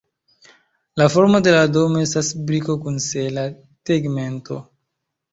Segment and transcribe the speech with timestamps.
[1.01, 3.43] La formo de la domo estas briko kun sela
[3.91, 4.59] tegmento.